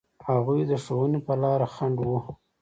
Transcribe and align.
هغوی 0.29 0.61
د 0.71 0.73
ښوونې 0.83 1.19
په 1.27 1.33
لاره 1.41 1.67
خنډ 1.75 1.97
و. 2.09 2.11